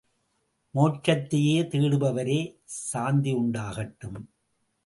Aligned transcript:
மோட்சத்தைத் 0.75 1.69
தேடுபவரே 1.69 2.39
சாந்தியுண்டாகட்டும்! 2.93 4.19